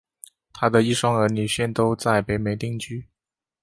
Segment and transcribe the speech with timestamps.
[0.51, 3.05] 她的一双儿女现都在北美定居。